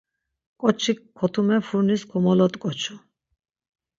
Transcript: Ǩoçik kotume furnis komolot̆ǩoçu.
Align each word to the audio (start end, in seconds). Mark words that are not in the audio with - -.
Ǩoçik 0.61 0.99
kotume 1.17 1.57
furnis 1.67 2.01
komolot̆ǩoçu. 2.09 2.95